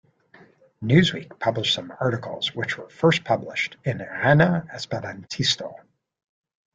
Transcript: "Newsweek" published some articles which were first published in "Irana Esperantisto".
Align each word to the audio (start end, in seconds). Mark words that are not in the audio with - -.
"Newsweek" 0.83 1.39
published 1.39 1.75
some 1.75 1.93
articles 1.99 2.55
which 2.55 2.75
were 2.75 2.89
first 2.89 3.23
published 3.23 3.77
in 3.85 3.99
"Irana 3.99 4.67
Esperantisto". 4.71 5.75